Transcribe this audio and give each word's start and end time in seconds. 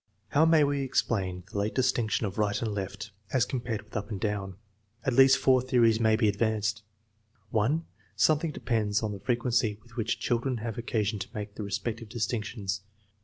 How 0.29 0.45
may 0.45 0.63
we 0.63 0.81
explain 0.81 1.43
the 1.51 1.59
late 1.59 1.75
distinction 1.75 2.25
of 2.25 2.39
right 2.39 2.59
and 2.59 2.73
left 2.73 3.11
as 3.31 3.45
compared 3.45 3.83
with 3.83 3.95
up 3.95 4.09
and 4.09 4.19
down? 4.19 4.55
At 5.05 5.13
least 5.13 5.37
four 5.37 5.61
theories 5.61 5.99
may 5.99 6.15
be 6.15 6.27
advanced: 6.27 6.81
(1) 7.51 7.85
Something 8.15 8.49
depends 8.49 9.03
on 9.03 9.11
the 9.11 9.19
frequency 9.19 9.77
with 9.83 9.97
which 9.97 10.19
children 10.19 10.57
have 10.57 10.79
occasion 10.79 11.19
to 11.19 11.35
make 11.35 11.53
the 11.53 11.61
respective 11.61 12.09
distinctions. 12.09 12.81